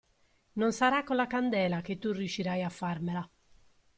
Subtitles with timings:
[0.55, 3.29] Non sarà con la candela che tu riuscirai a farmela!